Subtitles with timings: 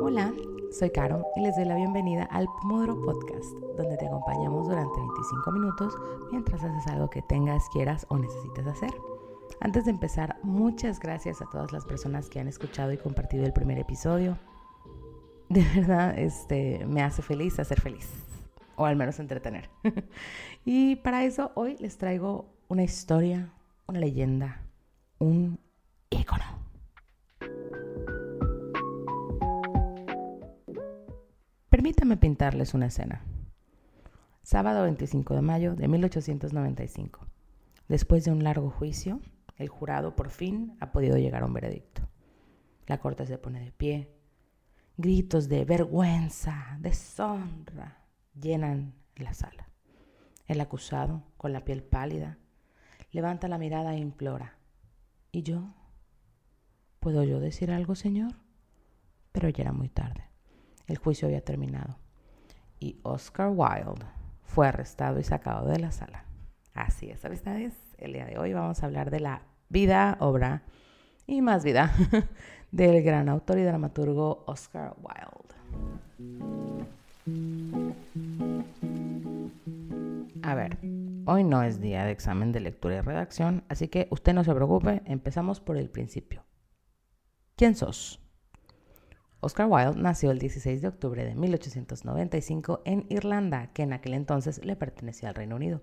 [0.00, 0.32] Hola,
[0.70, 5.52] soy Caro y les doy la bienvenida al Pomodoro Podcast, donde te acompañamos durante 25
[5.52, 5.94] minutos
[6.30, 8.90] mientras haces algo que tengas, quieras o necesites hacer.
[9.60, 13.52] Antes de empezar, muchas gracias a todas las personas que han escuchado y compartido el
[13.52, 14.38] primer episodio.
[15.48, 18.08] De verdad, este, me hace feliz hacer feliz,
[18.74, 19.70] o al menos entretener.
[20.64, 23.52] y para eso hoy les traigo una historia,
[23.86, 24.62] una leyenda,
[25.18, 25.60] un
[26.10, 26.44] ícono.
[31.68, 33.22] Permítame pintarles una escena.
[34.42, 37.20] Sábado 25 de mayo de 1895.
[37.86, 39.20] Después de un largo juicio,
[39.56, 42.02] el jurado por fin ha podido llegar a un veredicto.
[42.86, 44.15] La corte se pone de pie.
[44.98, 47.98] Gritos de vergüenza, deshonra,
[48.32, 49.68] llenan la sala.
[50.46, 52.38] El acusado, con la piel pálida,
[53.10, 54.56] levanta la mirada e implora.
[55.32, 55.74] ¿Y yo?
[56.98, 58.36] ¿Puedo yo decir algo, señor?
[59.32, 60.30] Pero ya era muy tarde.
[60.86, 61.98] El juicio había terminado.
[62.80, 64.06] Y Oscar Wilde
[64.44, 66.24] fue arrestado y sacado de la sala.
[66.72, 67.74] Así es, amistades.
[67.98, 70.62] El día de hoy vamos a hablar de la vida, obra
[71.26, 71.92] y más vida
[72.70, 75.54] del gran autor y dramaturgo Oscar Wilde.
[80.42, 80.78] A ver,
[81.26, 84.54] hoy no es día de examen de lectura y redacción, así que usted no se
[84.54, 86.44] preocupe, empezamos por el principio.
[87.56, 88.20] ¿Quién sos?
[89.40, 94.64] Oscar Wilde nació el 16 de octubre de 1895 en Irlanda, que en aquel entonces
[94.64, 95.82] le pertenecía al Reino Unido.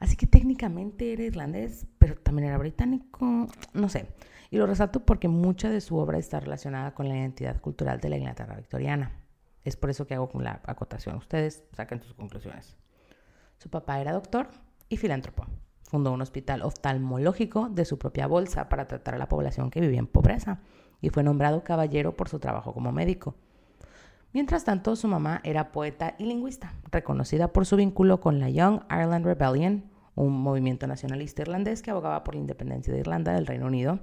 [0.00, 4.08] Así que técnicamente era irlandés, pero también era británico, no sé.
[4.50, 8.08] Y lo resalto porque mucha de su obra está relacionada con la identidad cultural de
[8.08, 9.12] la Inglaterra victoriana.
[9.64, 11.16] Es por eso que hago la acotación.
[11.16, 12.76] Ustedes saquen sus conclusiones.
[13.58, 14.48] Su papá era doctor
[14.88, 15.46] y filántropo.
[15.82, 19.98] Fundó un hospital oftalmológico de su propia bolsa para tratar a la población que vivía
[19.98, 20.60] en pobreza
[21.00, 23.34] y fue nombrado caballero por su trabajo como médico.
[24.32, 28.80] Mientras tanto, su mamá era poeta y lingüista, reconocida por su vínculo con la Young
[28.90, 33.66] Ireland Rebellion, un movimiento nacionalista irlandés que abogaba por la independencia de Irlanda del Reino
[33.66, 34.00] Unido.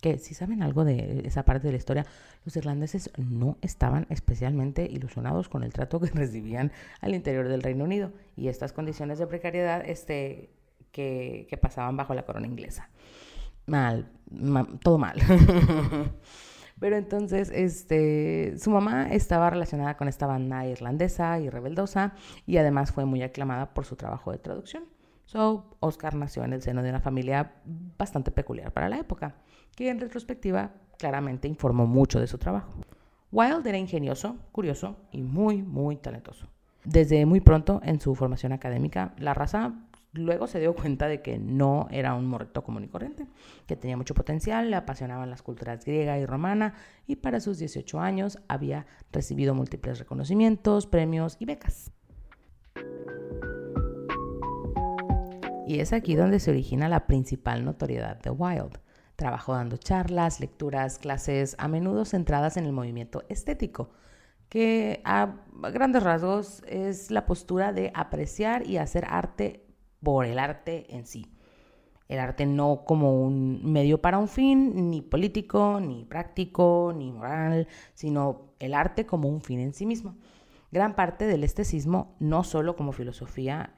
[0.00, 2.06] Que si saben algo de esa parte de la historia,
[2.46, 7.84] los irlandeses no estaban especialmente ilusionados con el trato que recibían al interior del Reino
[7.84, 10.50] Unido y estas condiciones de precariedad este,
[10.90, 12.88] que, pasaban bajo la corona inglesa.
[13.66, 14.10] Mal,
[14.82, 15.20] todo mal.
[16.80, 22.14] Pero entonces, este, su mamá estaba relacionada con esta banda irlandesa y rebeldosa
[22.46, 24.84] y además fue muy aclamada por su trabajo de traducción.
[25.30, 27.52] So, Oscar nació en el seno de una familia
[27.96, 29.36] bastante peculiar para la época,
[29.76, 32.72] que en retrospectiva claramente informó mucho de su trabajo.
[33.30, 36.48] Wilde era ingenioso, curioso y muy, muy talentoso.
[36.82, 41.38] Desde muy pronto en su formación académica, la raza Luego se dio cuenta de que
[41.38, 43.28] no era un morrito común y corriente,
[43.68, 46.74] que tenía mucho potencial, le apasionaban las culturas griega y romana
[47.06, 51.92] y para sus 18 años había recibido múltiples reconocimientos, premios y becas.
[55.70, 58.80] Y es aquí donde se origina la principal notoriedad de Wilde.
[59.14, 63.90] Trabajó dando charlas, lecturas, clases, a menudo centradas en el movimiento estético,
[64.48, 65.36] que a
[65.72, 69.64] grandes rasgos es la postura de apreciar y hacer arte
[70.02, 71.30] por el arte en sí.
[72.08, 77.68] El arte no como un medio para un fin, ni político, ni práctico, ni moral,
[77.94, 80.16] sino el arte como un fin en sí mismo.
[80.70, 83.74] Gran parte del estecismo, no solo como filosofía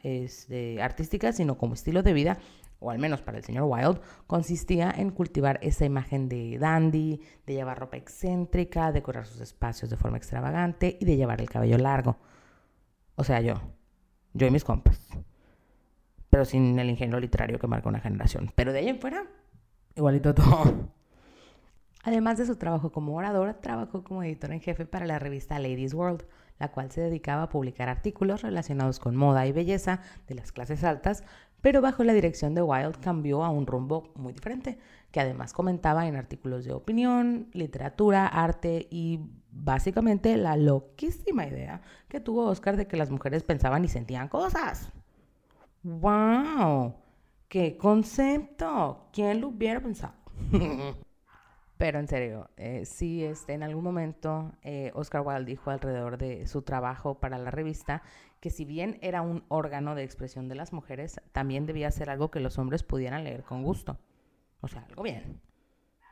[0.80, 2.38] artística, sino como estilo de vida,
[2.80, 7.54] o al menos para el señor Wilde, consistía en cultivar esa imagen de dandy, de
[7.54, 12.19] llevar ropa excéntrica, decorar sus espacios de forma extravagante y de llevar el cabello largo.
[13.14, 13.54] O sea, yo,
[14.34, 15.00] yo y mis compas
[16.32, 18.50] pero sin el ingenio literario que marca una generación.
[18.54, 19.26] Pero de ahí en fuera,
[19.94, 20.88] igualito todo.
[22.04, 25.92] Además de su trabajo como orador, trabajó como editor en jefe para la revista Ladies
[25.92, 26.24] World,
[26.58, 30.84] la cual se dedicaba a publicar artículos relacionados con moda y belleza de las clases
[30.84, 31.24] altas,
[31.60, 34.78] pero bajo la dirección de Wilde cambió a un rumbo muy diferente,
[35.12, 39.21] que además comentaba en artículos de opinión, literatura, arte y
[39.53, 44.91] básicamente la loquísima idea que tuvo Oscar de que las mujeres pensaban y sentían cosas.
[45.84, 46.94] ¡Wow!
[47.48, 49.09] ¡Qué concepto!
[49.12, 50.15] ¿Quién lo hubiera pensado?
[51.82, 56.46] Pero en serio, eh, sí, este, en algún momento eh, Oscar Wilde dijo alrededor de
[56.46, 58.04] su trabajo para la revista
[58.38, 62.30] que si bien era un órgano de expresión de las mujeres, también debía ser algo
[62.30, 63.98] que los hombres pudieran leer con gusto.
[64.60, 65.40] O sea, algo bien.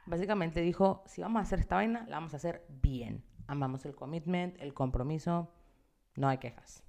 [0.06, 3.22] Básicamente dijo, si vamos a hacer esta vaina, la vamos a hacer bien.
[3.46, 5.52] Amamos el commitment, el compromiso
[6.16, 6.82] No hay quejas.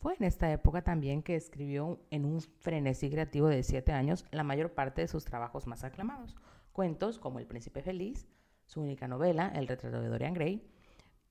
[0.00, 4.42] Fue en esta época también que escribió en un frenesí creativo de siete años la
[4.42, 6.34] mayor parte de sus trabajos más aclamados.
[6.76, 8.28] Cuentos como El Príncipe Feliz,
[8.66, 10.62] su única novela, El retrato de Dorian Gray,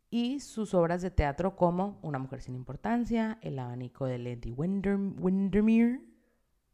[0.09, 6.01] y sus obras de teatro como Una mujer sin importancia, El abanico de Lady Windermere.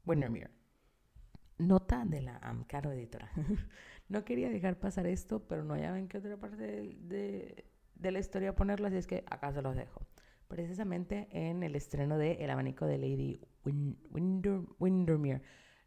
[0.06, 0.52] Windermere.
[1.58, 3.30] Nota de la Amcaro editora.
[4.08, 7.66] no quería dejar pasar esto, pero no hallaban qué otra parte de,
[8.00, 10.08] la historia ponerlo, así es que acá se los dejo.
[10.48, 15.42] Precisamente en el estreno de El abanico de Lady Windermere.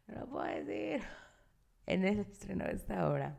[0.07, 1.01] No puedo decir.
[1.87, 3.37] En el estreno de esta obra,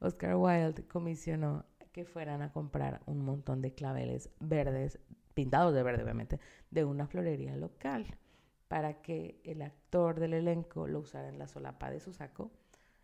[0.00, 4.98] Oscar Wilde comisionó que fueran a comprar un montón de claveles verdes,
[5.34, 8.06] pintados de verde obviamente, de una florería local,
[8.68, 12.50] para que el actor del elenco lo usara en la solapa de su saco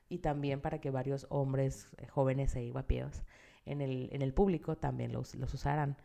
[0.09, 3.23] y también para que varios hombres eh, jóvenes e iguapíos
[3.65, 5.97] en el, en el público también los, los usaran.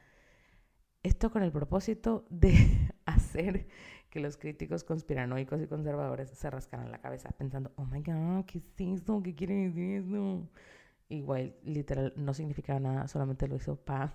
[1.03, 2.53] Esto con el propósito de
[3.05, 3.67] hacer
[4.09, 8.59] que los críticos conspiranoicos y conservadores se rascaran la cabeza pensando, oh my god, ¿qué
[8.59, 9.21] es esto?
[9.23, 10.49] ¿Qué quiere decir esto?
[11.09, 14.13] Igual, literal, no significaba nada, solamente lo hizo para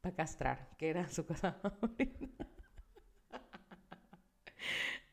[0.00, 1.60] pa castrar, que era su cosa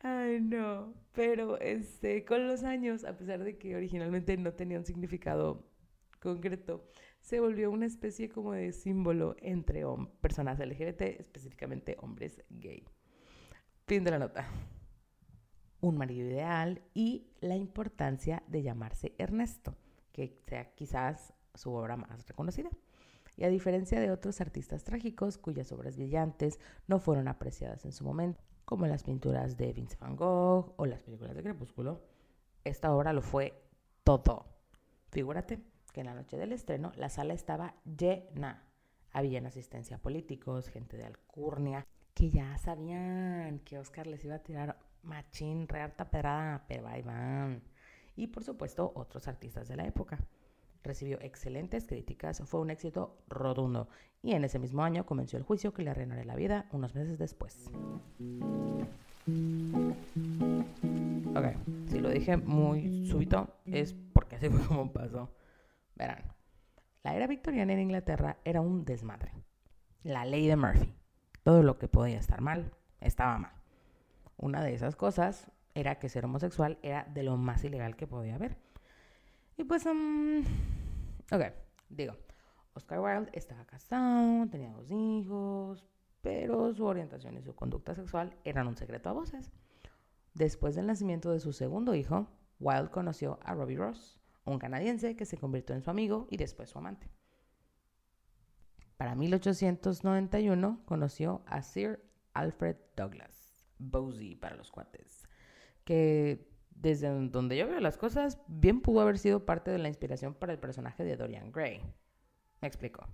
[0.04, 0.94] Ay, no.
[1.14, 5.66] Pero este, con los años, a pesar de que originalmente no tenía un significado
[6.20, 6.90] concreto,
[7.24, 9.84] se volvió una especie como de símbolo entre
[10.20, 12.86] personas LGBT, específicamente hombres gay.
[13.88, 14.46] Fin de la nota.
[15.80, 19.78] Un marido ideal y la importancia de llamarse Ernesto,
[20.12, 22.70] que sea quizás su obra más reconocida.
[23.38, 28.04] Y a diferencia de otros artistas trágicos cuyas obras brillantes no fueron apreciadas en su
[28.04, 32.04] momento, como las pinturas de Vincent van Gogh o las películas de Crepúsculo,
[32.66, 33.54] esta obra lo fue
[34.04, 34.46] todo.
[35.10, 38.64] Figúrate que en la noche del estreno la sala estaba llena.
[39.12, 44.44] Había en asistencia políticos, gente de alcurnia, que ya sabían que Oscar les iba a
[44.44, 47.62] tirar machín, re harta pedrada, pero ahí van.
[48.16, 50.20] Y por supuesto, otros artistas de la época.
[50.84, 53.88] Recibió excelentes críticas, fue un éxito rotundo
[54.22, 57.18] y en ese mismo año comenzó el juicio que le arruinaré la vida unos meses
[57.20, 57.70] después.
[61.36, 61.46] Ok,
[61.88, 65.30] si lo dije muy súbito es porque así fue como pasó.
[65.96, 66.24] Verán,
[67.04, 69.34] la era victoriana en Inglaterra era un desmadre.
[70.04, 70.96] La ley de Murphy.
[71.44, 73.52] Todo lo que podía estar mal, estaba mal.
[74.38, 78.36] Una de esas cosas era que ser homosexual era de lo más ilegal que podía
[78.36, 78.58] haber.
[79.58, 80.40] Y pues, um,
[81.32, 81.44] ok,
[81.90, 82.16] digo,
[82.74, 85.86] Oscar Wilde estaba casado, tenía dos hijos,
[86.22, 89.52] pero su orientación y su conducta sexual eran un secreto a voces.
[90.34, 92.28] Después del nacimiento de su segundo hijo,
[92.60, 96.70] Wilde conoció a Robbie Ross, un canadiense que se convirtió en su amigo y después
[96.70, 97.10] su amante.
[98.98, 102.04] Para 1891 conoció a Sir
[102.34, 105.28] Alfred Douglas, Bosie para los cuates,
[105.84, 110.34] que desde donde yo veo las cosas, bien pudo haber sido parte de la inspiración
[110.34, 111.82] para el personaje de Dorian Gray.
[112.62, 113.08] Me explico.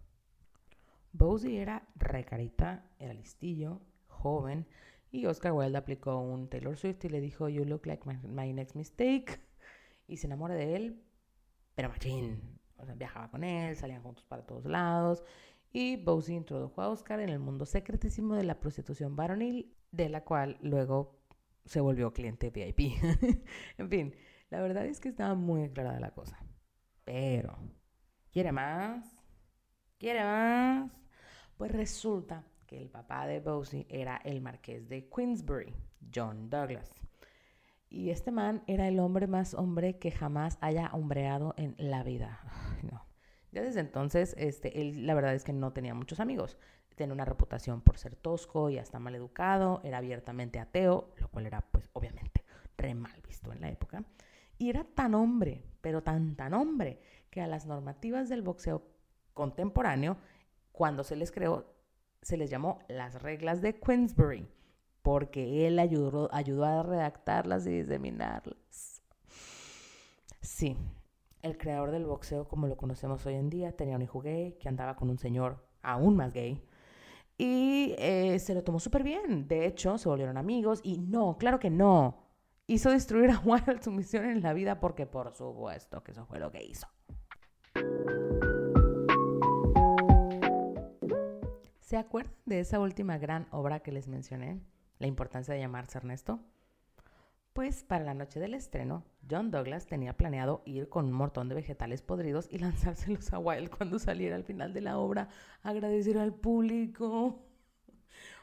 [1.11, 4.67] Bosie era recarita, era listillo, joven,
[5.11, 8.75] y Oscar Wilde aplicó un Taylor Swift y le dijo, You look like my, next
[8.75, 9.39] mistake.
[10.07, 11.03] Y se enamora de él,
[11.79, 12.59] pero machín.
[12.75, 15.23] O sea, viajaba con él, salían juntos para todos lados.
[15.71, 20.25] Y Bosie introdujo a Oscar en el mundo secretísimo de la prostitución varonil, de la
[20.25, 21.21] cual luego
[21.63, 23.01] se volvió cliente VIP.
[23.77, 24.13] en fin,
[24.49, 26.37] la verdad es que estaba muy aclarada la cosa.
[27.05, 27.57] Pero,
[28.29, 29.17] ¿quiere más?
[29.97, 30.91] ¿Quiere más?
[31.55, 35.73] Pues resulta que el papá de Bosie era el marqués de Queensbury,
[36.13, 36.91] John Douglas.
[37.89, 42.39] Y este man era el hombre más hombre que jamás haya hombreado en la vida.
[43.51, 46.57] Ya desde entonces, este, él la verdad es que no tenía muchos amigos.
[46.95, 51.47] Tiene una reputación por ser tosco y hasta mal educado, era abiertamente ateo, lo cual
[51.47, 52.43] era pues obviamente
[52.77, 54.03] re mal visto en la época,
[54.57, 58.83] y era tan hombre, pero tan tan hombre, que a las normativas del boxeo
[59.33, 60.17] contemporáneo,
[60.71, 61.73] cuando se les creó,
[62.21, 64.47] se les llamó las reglas de Queensbury,
[65.09, 69.01] porque él ayudó, ayudó a redactarlas y diseminarlas.
[70.39, 70.77] Sí,
[71.41, 74.69] el creador del boxeo como lo conocemos hoy en día tenía un hijo gay que
[74.69, 76.63] andaba con un señor aún más gay
[77.39, 79.47] y eh, se lo tomó súper bien.
[79.47, 82.27] De hecho, se volvieron amigos y no, claro que no.
[82.67, 86.37] Hizo destruir a Wilde su misión en la vida porque por supuesto que eso fue
[86.37, 86.85] lo que hizo.
[91.79, 94.61] ¿Se acuerdan de esa última gran obra que les mencioné?
[94.99, 96.41] La importancia de llamarse Ernesto.
[97.53, 101.55] Pues para la noche del estreno, John Douglas tenía planeado ir con un montón de
[101.55, 105.29] vegetales podridos y lanzárselos a Wilde cuando saliera al final de la obra,
[105.63, 107.45] agradecer al público.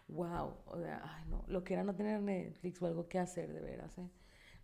[0.08, 3.52] Wow, o sea, ay no, lo que era no tener Netflix o algo que hacer
[3.52, 4.08] de veras, ¿eh?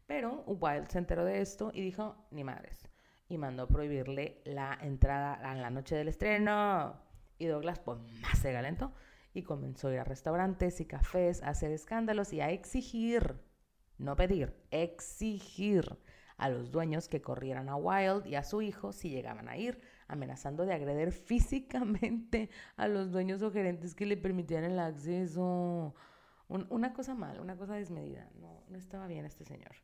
[0.07, 2.89] Pero Wilde se enteró de esto y dijo, ni madres,
[3.29, 7.01] y mandó prohibirle la entrada a la noche del estreno.
[7.39, 8.93] Y Douglas, pues más se galentó
[9.35, 13.41] y comenzó a ir a restaurantes y cafés a hacer escándalos y a exigir,
[13.99, 15.99] no pedir, exigir
[16.37, 19.81] a los dueños que corrieran a Wild y a su hijo si llegaban a ir,
[20.09, 25.95] amenazando de agredir físicamente a los dueños o gerentes que le permitieran el acceso.
[26.49, 28.29] una cosa mal, una cosa desmedida.
[28.41, 29.77] No, no estaba bien este señor.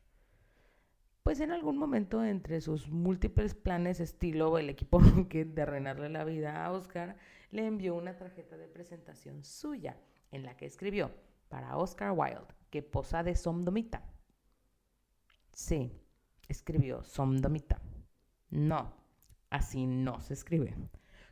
[1.23, 4.99] Pues en algún momento entre sus múltiples planes estilo el equipo
[5.31, 7.17] de arruinarle la vida a Oscar,
[7.51, 9.97] le envió una tarjeta de presentación suya
[10.31, 11.11] en la que escribió
[11.49, 14.03] para Oscar Wilde que posa de somdomita.
[15.51, 15.91] Sí,
[16.47, 17.81] escribió somdomita.
[18.49, 18.93] No,
[19.49, 20.75] así no se escribe.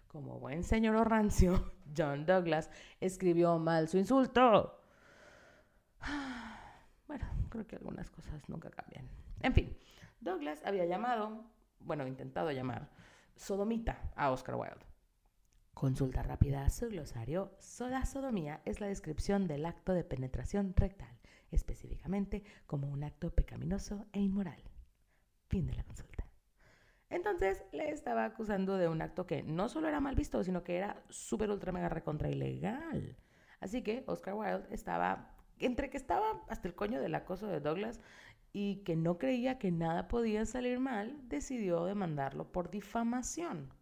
[0.07, 2.69] Como buen señor rancio, John Douglas
[2.99, 4.81] escribió mal su insulto.
[7.07, 9.07] Bueno, creo que algunas cosas nunca cambian.
[9.41, 9.77] En fin,
[10.19, 11.45] Douglas había llamado,
[11.79, 12.89] bueno, intentado llamar,
[13.37, 14.86] sodomita a Oscar Wilde.
[15.79, 17.51] Consulta rápida su glosario.
[17.81, 21.19] La sodomía es la descripción del acto de penetración rectal,
[21.51, 24.59] específicamente como un acto pecaminoso e inmoral.
[25.49, 26.25] Fin de la consulta.
[27.11, 30.77] Entonces le estaba acusando de un acto que no solo era mal visto, sino que
[30.77, 33.15] era súper ultra mega recontra ilegal.
[33.59, 38.01] Así que Oscar Wilde estaba, entre que estaba hasta el coño del acoso de Douglas
[38.51, 43.76] y que no creía que nada podía salir mal, decidió demandarlo por difamación.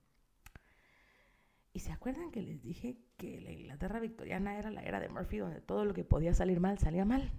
[1.76, 5.40] ¿Y se acuerdan que les dije que la Inglaterra victoriana era la era de Murphy
[5.40, 7.34] donde todo lo que podía salir mal salía mal?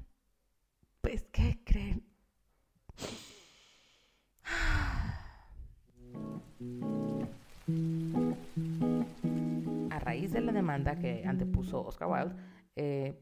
[1.00, 2.05] Pues, ¿qué creen?
[9.90, 12.37] A raíz de la demanda que antepuso Oscar Wilde,
[12.76, 13.19] eh,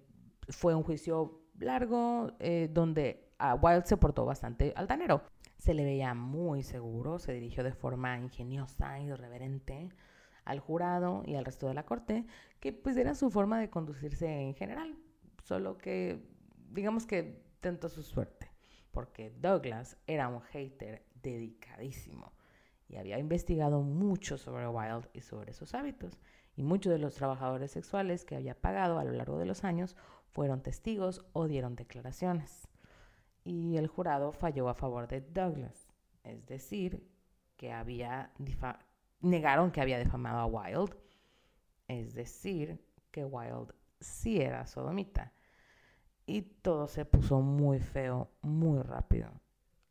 [0.49, 5.23] fue un juicio largo eh, donde a Wilde se portó bastante altanero.
[5.59, 9.91] Se le veía muy seguro, se dirigió de forma ingeniosa y irreverente
[10.45, 12.27] al jurado y al resto de la corte,
[12.61, 14.97] que pues era su forma de conducirse en general,
[15.43, 16.23] solo que
[16.71, 18.51] digamos que tentó su suerte,
[18.91, 22.33] porque Douglas era un hater dedicadísimo
[22.89, 26.19] y había investigado mucho sobre Wilde y sobre sus hábitos,
[26.57, 29.97] y muchos de los trabajadores sexuales que había pagado a lo largo de los años
[30.29, 32.69] fueron testigos o dieron declaraciones.
[33.43, 35.89] Y el jurado falló a favor de Douglas,
[36.23, 37.09] es decir,
[37.57, 38.33] que había
[39.21, 40.97] negaron que había defamado a Wilde,
[41.89, 45.33] es decir, que Wilde sí era sodomita.
[46.27, 49.31] Y todo se puso muy feo, muy rápido.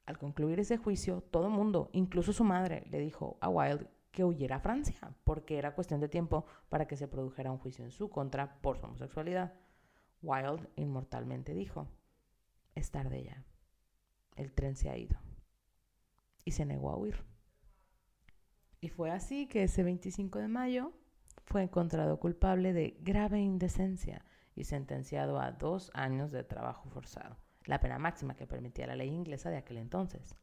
[0.05, 4.23] Al concluir ese juicio, todo el mundo, incluso su madre, le dijo a Wilde que
[4.23, 7.91] huyera a Francia, porque era cuestión de tiempo para que se produjera un juicio en
[7.91, 9.53] su contra por su homosexualidad.
[10.21, 11.87] Wilde inmortalmente dijo,
[12.75, 13.43] es tarde ya,
[14.35, 15.19] el tren se ha ido.
[16.45, 17.23] Y se negó a huir.
[18.83, 20.91] Y fue así que ese 25 de mayo
[21.45, 24.25] fue encontrado culpable de grave indecencia
[24.55, 29.07] y sentenciado a dos años de trabajo forzado, la pena máxima que permitía la ley
[29.07, 30.35] inglesa de aquel entonces.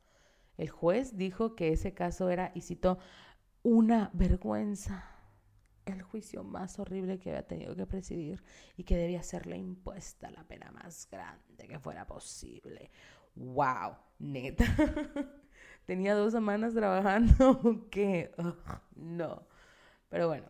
[0.56, 2.98] El juez dijo que ese caso era, y citó,
[3.62, 5.04] una vergüenza,
[5.84, 8.42] el juicio más horrible que había tenido que presidir
[8.74, 12.90] y que debía serle impuesta la pena más grande que fuera posible.
[13.34, 13.98] ¡Wow!
[14.18, 14.64] Neta.
[15.90, 18.30] tenía dos semanas trabajando que
[18.94, 19.42] no.
[20.08, 20.46] Pero bueno,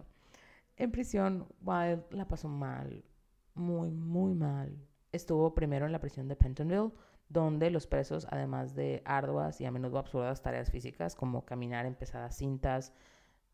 [0.77, 3.07] en prisión Wild la pasó mal,
[3.55, 4.77] muy, muy mal.
[5.13, 6.93] Estuvo primero en la prisión de Pentonville,
[7.31, 11.95] donde los presos, además de arduas y a menudo absurdas tareas físicas como caminar en
[11.95, 12.93] pesadas cintas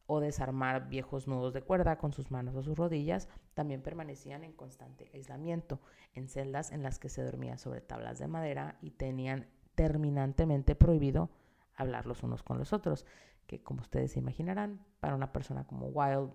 [0.07, 4.55] o desarmar viejos nudos de cuerda con sus manos o sus rodillas, también permanecían en
[4.55, 5.78] constante aislamiento,
[6.14, 11.31] en celdas en las que se dormía sobre tablas de madera y tenían terminantemente prohibido
[11.76, 13.06] hablar los unos con los otros,
[13.47, 16.30] que como ustedes se imaginarán, para una persona como Wild,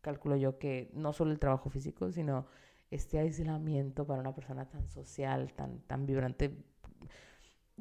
[0.00, 2.46] calculo yo que no solo el trabajo físico, sino
[2.90, 6.64] este aislamiento para una persona tan social, tan, tan vibrante,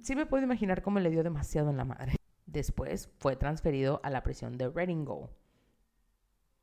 [0.02, 2.16] sí me puedo imaginar cómo le dio demasiado en la madre.
[2.46, 5.32] Después fue transferido a la prisión de Readingo.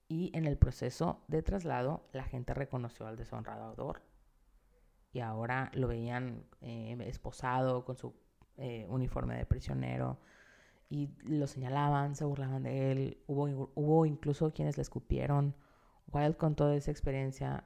[0.09, 4.03] Y en el proceso de traslado, la gente reconoció al deshonrador.
[5.13, 8.15] Y ahora lo veían eh, esposado con su
[8.57, 10.19] eh, uniforme de prisionero
[10.89, 13.19] y lo señalaban, se burlaban de él.
[13.27, 15.55] Hubo, incluso quienes le escupieron.
[16.13, 17.65] Wild contó de esa experiencia.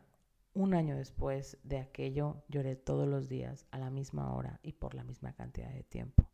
[0.55, 4.95] Un año después de aquello, lloré todos los días, a la misma hora y por
[4.95, 6.29] la misma cantidad de tiempo.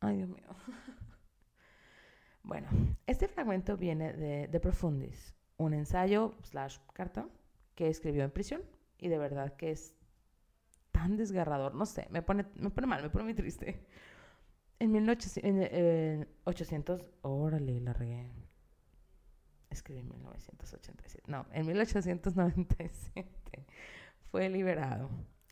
[0.00, 0.48] Ay, Dios mío.
[2.42, 2.68] bueno,
[3.06, 6.36] este fragmento viene de The Profundis, un ensayo
[6.92, 7.26] carta
[7.74, 8.62] que escribió en prisión
[8.98, 9.94] y de verdad que es
[11.00, 13.86] tan desgarrador, no sé, me pone, me pone mal, me pone muy triste.
[14.78, 18.30] En 1800, órale, la regué.
[19.70, 21.30] Escribí en 1987.
[21.30, 23.66] No, en 1897
[24.30, 25.08] fue liberado.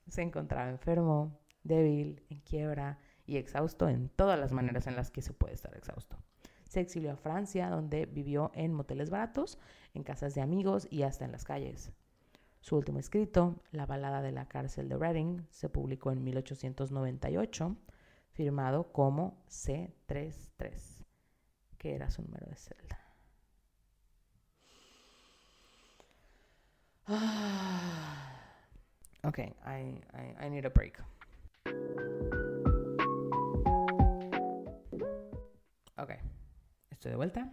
[0.09, 5.23] Se encontraba enfermo, débil, en quiebra y exhausto en todas las maneras en las que
[5.23, 6.19] se puede estar exhausto.
[6.69, 9.59] Se exilió a Francia, donde vivió en moteles baratos,
[9.95, 11.91] en casas de amigos y hasta en las calles.
[12.61, 17.77] Su último escrito, La balada de la cárcel de Reading, se publicó en 1898
[18.33, 21.05] firmado como C33,
[21.77, 22.99] que era su número de celda.
[29.25, 31.03] ok, I, I, I need a break.
[35.97, 36.11] Ok,
[36.91, 37.51] estoy de vuelta.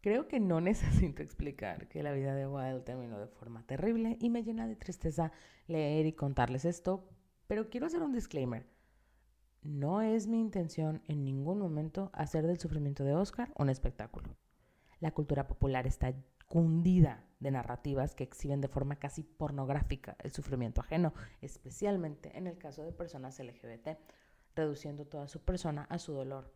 [0.00, 4.30] Creo que no necesito explicar que la vida de Wilde terminó de forma terrible y
[4.30, 5.32] me llena de tristeza
[5.66, 7.08] leer y contarles esto,
[7.46, 8.66] pero quiero hacer un disclaimer.
[9.62, 14.36] No es mi intención en ningún momento hacer del sufrimiento de Oscar un espectáculo.
[15.00, 16.14] La cultura popular está
[16.46, 22.58] cundida de narrativas que exhiben de forma casi pornográfica el sufrimiento ajeno, especialmente en el
[22.58, 23.98] caso de personas LGBT,
[24.54, 26.54] reduciendo toda su persona a su dolor.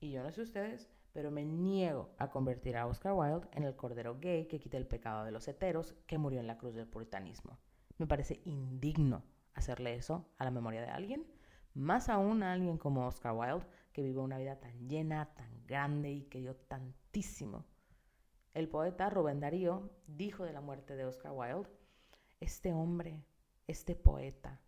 [0.00, 3.76] Y yo no sé ustedes, pero me niego a convertir a Oscar Wilde en el
[3.76, 6.86] cordero gay que quita el pecado de los heteros que murió en la cruz del
[6.86, 7.58] puritanismo.
[7.98, 9.22] Me parece indigno
[9.54, 11.26] hacerle eso a la memoria de alguien
[11.74, 16.10] más aún a alguien como Oscar Wilde, que vivió una vida tan llena, tan grande
[16.10, 17.64] y que dio tantísimo.
[18.54, 21.70] El poeta Rubén Darío dijo de la muerte de Oscar Wilde,
[22.40, 23.22] este hombre,
[23.66, 24.60] este poeta,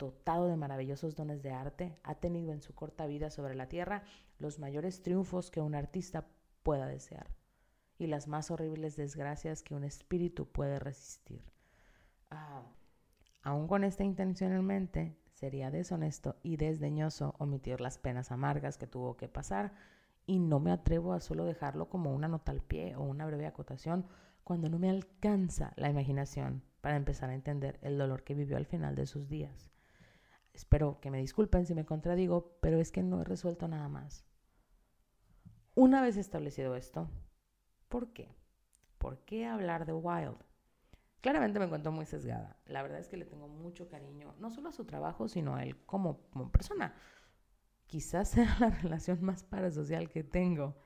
[0.00, 4.02] dotado de maravillosos dones de arte, ha tenido en su corta vida sobre la tierra
[4.38, 6.26] los mayores triunfos que un artista
[6.64, 7.28] pueda desear
[7.98, 11.44] y las más horribles desgracias que un espíritu puede resistir.
[12.30, 12.62] Ah,
[13.42, 18.86] aún con esta intención en mente, Sería deshonesto y desdeñoso omitir las penas amargas que
[18.86, 19.72] tuvo que pasar
[20.26, 23.46] y no me atrevo a solo dejarlo como una nota al pie o una breve
[23.46, 24.04] acotación
[24.44, 28.66] cuando no me alcanza la imaginación para empezar a entender el dolor que vivió al
[28.66, 29.70] final de sus días.
[30.52, 34.24] Espero que me disculpen si me contradigo, pero es que no he resuelto nada más.
[35.74, 37.08] Una vez establecido esto,
[37.88, 38.34] ¿por qué?
[38.98, 40.44] ¿Por qué hablar de Wilde?
[41.20, 42.56] Claramente me encuentro muy sesgada.
[42.66, 45.64] La verdad es que le tengo mucho cariño, no solo a su trabajo, sino a
[45.64, 46.94] él como, persona.
[47.86, 50.76] Quizás sea la relación más parasocial que tengo,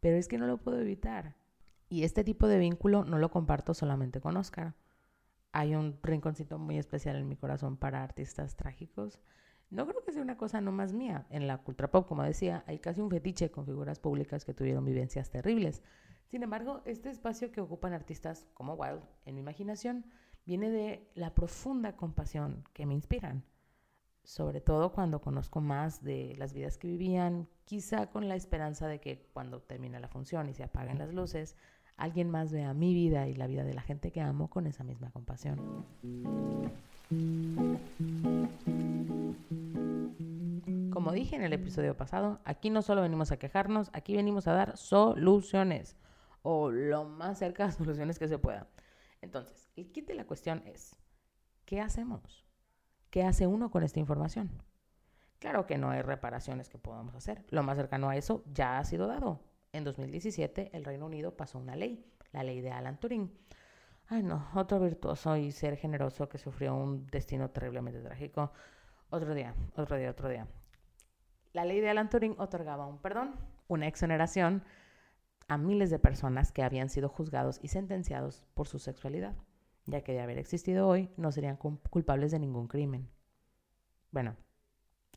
[0.00, 1.36] pero es que no lo puedo evitar.
[1.88, 4.74] Y este tipo de vínculo no lo comparto solamente con Oscar.
[5.58, 9.18] Hay un rinconcito muy especial en mi corazón para artistas trágicos.
[9.70, 11.26] No creo que sea una cosa no más mía.
[11.30, 14.84] En la cultura pop, como decía, hay casi un fetiche con figuras públicas que tuvieron
[14.84, 15.82] vivencias terribles.
[16.26, 20.04] Sin embargo, este espacio que ocupan artistas como Wilde en mi imaginación
[20.44, 23.42] viene de la profunda compasión que me inspiran,
[24.24, 29.00] sobre todo cuando conozco más de las vidas que vivían, quizá con la esperanza de
[29.00, 31.56] que cuando termine la función y se apaguen las luces,
[31.96, 34.84] alguien más vea mi vida y la vida de la gente que amo con esa
[34.84, 35.84] misma compasión.
[40.90, 44.52] Como dije en el episodio pasado, aquí no solo venimos a quejarnos, aquí venimos a
[44.52, 45.96] dar soluciones
[46.42, 48.68] o lo más cerca de soluciones que se pueda.
[49.20, 50.96] Entonces, el kit de la cuestión es,
[51.64, 52.46] ¿qué hacemos?
[53.10, 54.50] ¿Qué hace uno con esta información?
[55.38, 57.44] Claro que no hay reparaciones que podamos hacer.
[57.50, 59.40] Lo más cercano a eso ya ha sido dado.
[59.76, 63.30] En 2017 el Reino Unido pasó una ley, la ley de Alan Turing.
[64.06, 68.52] Ay no, otro virtuoso y ser generoso que sufrió un destino terriblemente trágico.
[69.10, 70.48] Otro día, otro día, otro día.
[71.52, 73.34] La ley de Alan Turing otorgaba un perdón,
[73.68, 74.64] una exoneración
[75.46, 79.34] a miles de personas que habían sido juzgados y sentenciados por su sexualidad,
[79.84, 83.10] ya que de haber existido hoy no serían culpables de ningún crimen.
[84.10, 84.36] Bueno,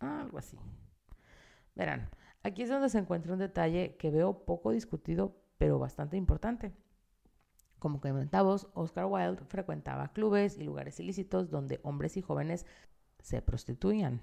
[0.02, 0.58] algo así.
[1.76, 2.10] Verán,
[2.44, 6.74] aquí es donde se encuentra un detalle que veo poco discutido, pero bastante importante.
[7.80, 12.66] Como comentamos, Oscar Wilde frecuentaba clubes y lugares ilícitos donde hombres y jóvenes
[13.20, 14.22] se prostituían.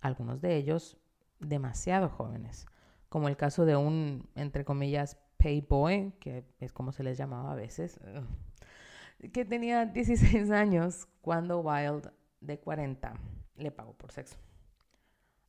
[0.00, 0.98] Algunos de ellos
[1.38, 2.66] demasiado jóvenes
[3.08, 7.54] como el caso de un, entre comillas, payboy, que es como se les llamaba a
[7.54, 8.00] veces,
[9.32, 13.14] que tenía 16 años cuando Wild, de 40,
[13.56, 14.36] le pagó por sexo.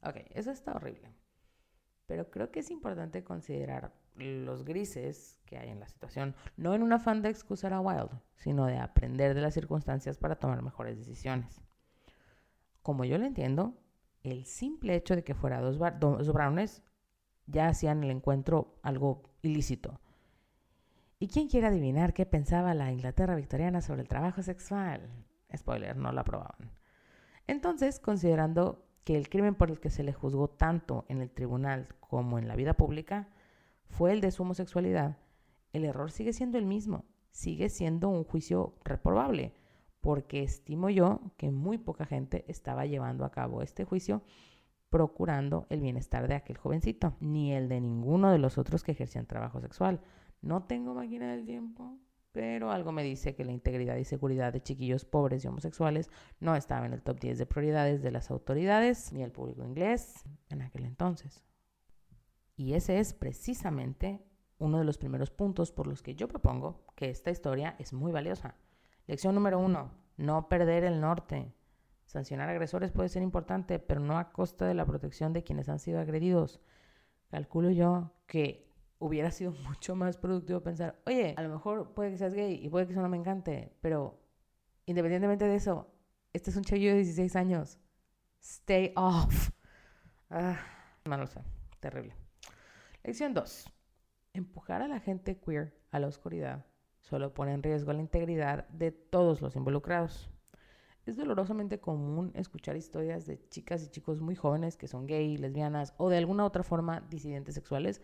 [0.02, 1.12] Ok, eso está horrible.
[2.08, 6.82] Pero creo que es importante considerar los grises que hay en la situación, no en
[6.82, 10.98] un afán de excusar a Wild, sino de aprender de las circunstancias para tomar mejores
[10.98, 11.62] decisiones.
[12.82, 13.78] Como yo lo entiendo,
[14.24, 16.82] el simple hecho de que fuera dos, dos varones
[17.46, 20.00] ya hacían el encuentro algo ilícito.
[21.20, 25.10] ¿Y quién quiere adivinar qué pensaba la Inglaterra victoriana sobre el trabajo sexual?
[25.56, 26.72] Spoiler, no lo aprobaban.
[27.48, 31.88] Entonces, considerando que el crimen por el que se le juzgó tanto en el tribunal
[32.02, 33.30] como en la vida pública
[33.88, 35.16] fue el de su homosexualidad,
[35.72, 39.54] el error sigue siendo el mismo, sigue siendo un juicio reprobable,
[40.02, 44.24] porque estimo yo que muy poca gente estaba llevando a cabo este juicio
[44.90, 49.26] procurando el bienestar de aquel jovencito, ni el de ninguno de los otros que ejercían
[49.26, 50.02] trabajo sexual.
[50.42, 51.98] No tengo máquina del tiempo,
[52.32, 56.10] pero algo me dice que la integridad y seguridad de chiquillos pobres y homosexuales
[56.40, 60.24] no estaba en el top 10 de prioridades de las autoridades ni el público inglés
[60.50, 61.44] en aquel entonces.
[62.56, 64.26] Y ese es precisamente
[64.60, 68.12] uno de los primeros puntos por los que yo propongo que esta historia es muy
[68.12, 68.56] valiosa.
[69.06, 71.54] Lección número uno, no perder el norte.
[72.06, 75.80] Sancionar agresores puede ser importante, pero no a costa de la protección de quienes han
[75.80, 76.60] sido agredidos.
[77.30, 78.67] Calculo yo que
[79.00, 82.70] hubiera sido mucho más productivo pensar, oye, a lo mejor puede que seas gay y
[82.70, 84.20] puede que eso no me encante, pero
[84.86, 85.88] independientemente de eso,
[86.34, 87.80] este es un chavillo de 16 años.
[88.42, 89.52] Stay off.
[90.30, 90.58] Ah,
[91.06, 91.42] no lo sé.
[91.80, 92.16] Terrible.
[93.04, 93.66] Lección 2.
[94.34, 96.66] Empujar a la gente queer a la oscuridad
[97.08, 100.30] solo pone en riesgo la integridad de todos los involucrados.
[101.06, 105.94] Es dolorosamente común escuchar historias de chicas y chicos muy jóvenes que son gay, lesbianas
[105.98, 108.02] o de alguna otra forma disidentes sexuales,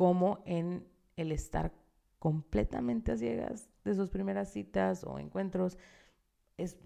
[0.00, 1.74] como en el estar
[2.18, 5.76] completamente a ciegas de sus primeras citas o encuentros.
[6.56, 6.78] Es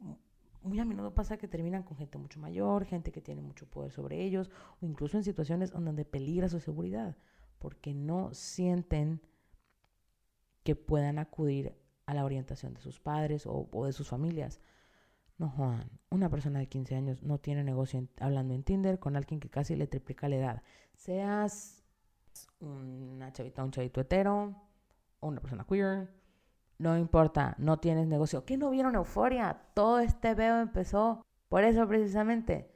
[0.62, 3.92] muy a menudo pasa que terminan con gente mucho mayor, gente que tiene mucho poder
[3.92, 4.50] sobre ellos,
[4.81, 7.16] o incluso en situaciones donde peligra su seguridad,
[7.61, 9.20] porque no sienten
[10.64, 14.61] que puedan acudir a la orientación de sus padres o, o de sus familias.
[15.38, 19.38] No, Juan, una persona de 15 años no tiene negocio hablando en Tinder con alguien
[19.38, 20.62] que casi le triplica la edad.
[20.94, 21.84] Seas
[22.61, 24.55] una chavita, un chavito hetero,
[25.20, 26.12] una persona queer,
[26.79, 28.44] no importa, no tienes negocio.
[28.44, 29.62] ¿Qué no vieron euforia?
[29.75, 32.70] Todo este veo empezó por eso precisamente.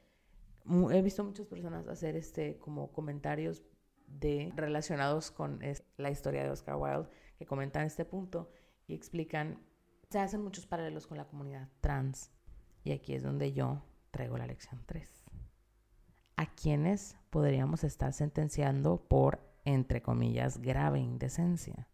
[0.91, 3.63] He visto muchas personas hacer este como comentarios
[4.07, 5.59] de relacionados con
[5.97, 8.51] la historia de Oscar Wilde que comentan este punto
[8.87, 9.59] y explican
[10.09, 12.31] se hacen muchos paralelos con la comunidad trans
[12.83, 15.07] y aquí es donde yo traigo la lección 3.
[16.35, 19.39] ¿A quiénes podríamos estar sentenciando por,
[19.73, 21.87] entre comillas, grave indecencia?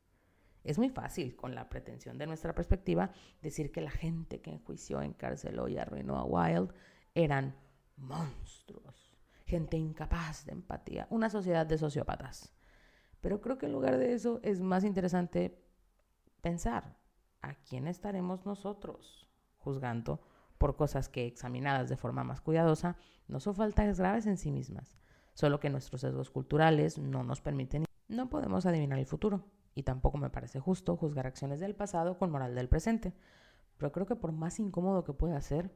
[0.64, 3.12] Es muy fácil, con la pretensión de nuestra perspectiva,
[3.42, 6.74] decir que la gente que enjuició, encarceló y arruinó a Wilde
[7.14, 7.56] eran
[7.98, 12.54] monstruos, gente incapaz de empatía, una sociedad de sociópatas.
[13.22, 15.62] Pero creo que en lugar de eso es más interesante
[16.42, 16.98] pensar
[17.42, 20.22] a quién estaremos nosotros juzgando
[20.58, 24.98] por cosas que examinadas de forma más cuidadosa no son faltas graves en sí mismas,
[25.36, 27.86] solo que nuestros sesgos culturales no nos permiten.
[28.08, 29.46] No podemos adivinar el futuro,
[29.76, 33.14] y tampoco me parece justo juzgar acciones del pasado con moral del presente,
[33.78, 35.76] pero creo que por más incómodo que pueda ser,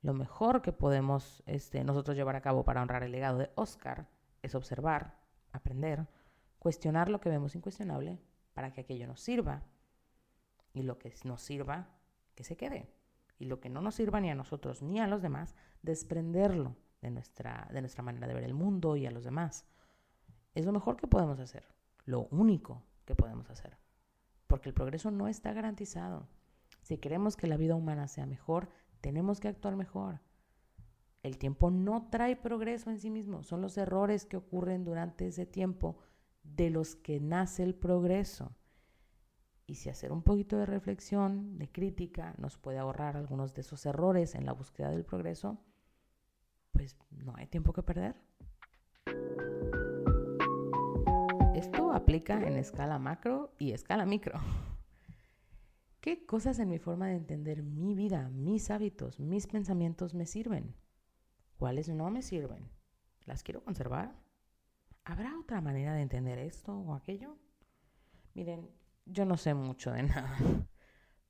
[0.00, 4.08] lo mejor que podemos este, nosotros llevar a cabo para honrar el legado de Oscar
[4.42, 5.18] es observar,
[5.52, 6.08] aprender,
[6.58, 8.18] cuestionar lo que vemos incuestionable
[8.54, 9.62] para que aquello nos sirva.
[10.72, 11.88] Y lo que nos sirva,
[12.34, 12.90] que se quede.
[13.38, 17.10] Y lo que no nos sirva ni a nosotros ni a los demás, desprenderlo de
[17.10, 19.66] nuestra, de nuestra manera de ver el mundo y a los demás.
[20.54, 21.64] Es lo mejor que podemos hacer,
[22.04, 23.76] lo único que podemos hacer,
[24.46, 26.28] porque el progreso no está garantizado.
[26.82, 28.68] Si queremos que la vida humana sea mejor,
[29.00, 30.20] tenemos que actuar mejor.
[31.22, 35.46] El tiempo no trae progreso en sí mismo, son los errores que ocurren durante ese
[35.46, 35.98] tiempo
[36.42, 38.54] de los que nace el progreso.
[39.66, 43.86] Y si hacer un poquito de reflexión, de crítica, nos puede ahorrar algunos de esos
[43.86, 45.58] errores en la búsqueda del progreso,
[46.92, 48.14] pues no hay tiempo que perder.
[51.54, 54.38] Esto aplica en escala macro y escala micro.
[56.00, 60.74] ¿Qué cosas en mi forma de entender mi vida, mis hábitos, mis pensamientos me sirven?
[61.56, 62.68] ¿Cuáles no me sirven?
[63.24, 64.14] ¿Las quiero conservar?
[65.04, 67.38] ¿Habrá otra manera de entender esto o aquello?
[68.34, 68.68] Miren,
[69.06, 70.36] yo no sé mucho de nada,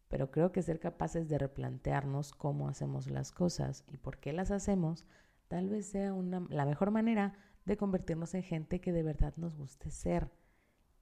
[0.09, 4.51] pero creo que ser capaces de replantearnos cómo hacemos las cosas y por qué las
[4.51, 5.07] hacemos,
[5.55, 6.13] tal vez sea
[6.49, 7.33] la mejor manera
[7.65, 10.33] de convertirnos en gente que de verdad nos guste ser.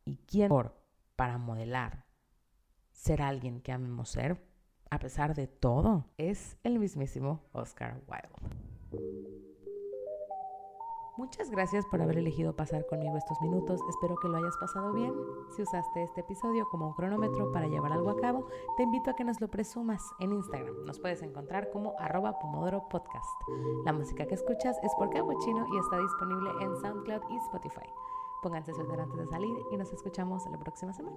[0.04, 0.78] ¿Y quién por
[1.16, 2.04] para modelar
[2.90, 4.44] ser alguien que amemos ser,
[4.90, 9.51] a pesar de todo, es el mismísimo Oscar Wilde.
[11.18, 13.80] Muchas gracias por haber elegido pasar conmigo estos minutos.
[13.90, 15.12] Espero que lo hayas pasado bien.
[15.54, 18.46] Si usaste este episodio como un cronómetro para llevar algo a cabo,
[18.78, 20.86] te invito a que nos lo presumas en Instagram.
[20.86, 23.28] Nos puedes encontrar como arroba Pomodoro Podcast.
[23.84, 27.92] La música que escuchas es por Chino y está disponible en SoundCloud y Spotify.
[28.42, 31.16] Pónganse suéter antes de salir y nos escuchamos la próxima semana.